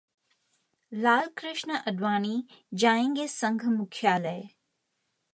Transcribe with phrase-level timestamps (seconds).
[0.91, 2.41] लालकृष्ण आडवाणी
[2.79, 4.41] जायेंगे संघ मुख्यालय